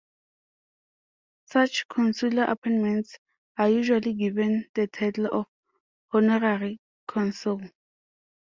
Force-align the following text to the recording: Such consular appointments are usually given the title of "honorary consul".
Such 1.45 1.87
consular 1.87 2.45
appointments 2.45 3.19
are 3.55 3.69
usually 3.69 4.15
given 4.15 4.67
the 4.73 4.87
title 4.87 5.27
of 5.27 5.45
"honorary 6.11 6.81
consul". 7.05 7.61